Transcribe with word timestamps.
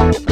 Bye. 0.00 0.29